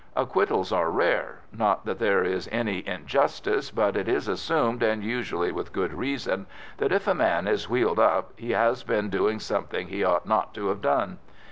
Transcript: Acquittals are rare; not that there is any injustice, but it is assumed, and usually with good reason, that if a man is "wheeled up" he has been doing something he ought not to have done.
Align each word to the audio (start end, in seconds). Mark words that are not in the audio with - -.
Acquittals 0.15 0.71
are 0.71 0.89
rare; 0.89 1.41
not 1.55 1.85
that 1.85 1.99
there 1.99 2.23
is 2.23 2.49
any 2.51 2.83
injustice, 2.87 3.69
but 3.69 3.95
it 3.95 4.07
is 4.09 4.27
assumed, 4.27 4.81
and 4.81 5.03
usually 5.03 5.51
with 5.51 5.71
good 5.71 5.93
reason, 5.93 6.47
that 6.77 6.91
if 6.91 7.07
a 7.07 7.13
man 7.13 7.47
is 7.47 7.69
"wheeled 7.69 7.99
up" 7.99 8.33
he 8.35 8.49
has 8.49 8.81
been 8.81 9.11
doing 9.11 9.37
something 9.39 9.89
he 9.89 10.03
ought 10.03 10.25
not 10.25 10.55
to 10.55 10.69
have 10.69 10.81
done. 10.81 11.19